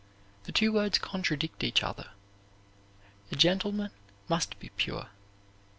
The 0.45 0.51
two 0.51 0.71
words 0.73 0.97
contradict 0.97 1.63
each 1.63 1.83
other. 1.83 2.07
A 3.31 3.35
gentleman 3.35 3.91
must 4.29 4.57
be 4.59 4.69
pure. 4.69 5.09